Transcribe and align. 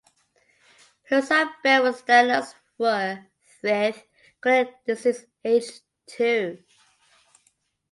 Her 1.09 1.21
son 1.21 1.47
Ben 1.63 1.83
was 1.83 2.01
diagnosed 2.01 2.55
with 2.79 3.19
Coeliac 4.41 4.73
disease 4.83 5.27
aged 5.45 5.81
two. 6.07 6.57